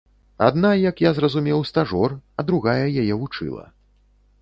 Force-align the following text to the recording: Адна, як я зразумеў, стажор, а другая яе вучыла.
Адна, 0.45 0.71
як 0.89 1.03
я 1.05 1.11
зразумеў, 1.19 1.59
стажор, 1.73 2.17
а 2.39 2.49
другая 2.51 2.77
яе 3.01 3.09
вучыла. 3.21 3.71